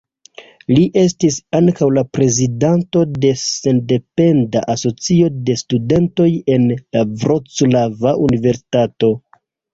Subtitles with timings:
[0.77, 6.27] Li estis ankaŭ la prezidanto de Sendependa Asocio de Studentoj
[6.57, 9.15] en la Vroclava Universitato.